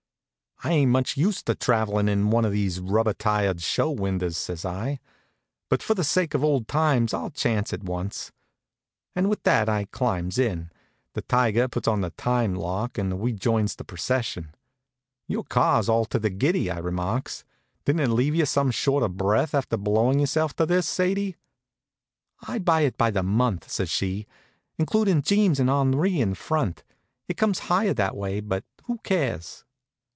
[0.63, 4.63] "I ain't much used to traveling in one of these rubber tired show windows," says
[4.63, 4.99] I;
[5.71, 8.31] "but for the sake of old times I'll chance it once,"
[9.15, 10.69] and with that I climbs in;
[11.13, 14.53] the tiger puts on the time lock, and we joins the procession.
[15.27, 17.43] "Your car's all to the giddy," I remarks.
[17.85, 21.37] "Didn't it leave you some short of breath after blowin' yourself to this, Sadie?"
[22.41, 24.27] "I buy it by the month," says she,
[24.77, 26.83] "including Jeems and Henri in front.
[27.27, 29.65] It comes higher that way; but who cares?"